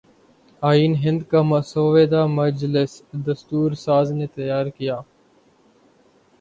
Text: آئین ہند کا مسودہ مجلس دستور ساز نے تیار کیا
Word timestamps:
آئین 0.61 0.93
ہند 1.03 1.21
کا 1.31 1.41
مسودہ 1.43 2.21
مجلس 2.31 2.91
دستور 3.25 3.69
ساز 3.85 4.07
نے 4.11 4.27
تیار 4.35 4.65
کیا 4.77 4.97